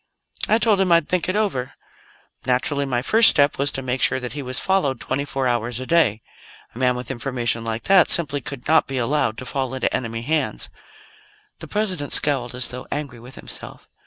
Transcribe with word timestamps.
"I 0.47 0.57
told 0.57 0.81
him 0.81 0.91
I'd 0.91 1.07
think 1.07 1.29
it 1.29 1.35
over. 1.35 1.73
Naturally, 2.47 2.87
my 2.87 3.03
first 3.03 3.29
step 3.29 3.59
was 3.59 3.71
to 3.73 3.83
make 3.83 4.01
sure 4.01 4.19
that 4.19 4.33
he 4.33 4.41
was 4.41 4.59
followed 4.59 4.99
twenty 4.99 5.25
four 5.25 5.47
hours 5.47 5.79
a 5.79 5.85
day. 5.85 6.23
A 6.73 6.79
man 6.79 6.95
with 6.95 7.11
information 7.11 7.63
like 7.63 7.83
that 7.83 8.09
simply 8.09 8.41
could 8.41 8.67
not 8.67 8.87
be 8.87 8.97
allowed 8.97 9.37
to 9.37 9.45
fall 9.45 9.75
into 9.75 9.93
enemy 9.95 10.23
hands." 10.23 10.71
The 11.59 11.67
President 11.67 12.13
scowled, 12.13 12.55
as 12.55 12.69
though 12.69 12.87
angry 12.91 13.19
with 13.19 13.35
himself. 13.35 13.87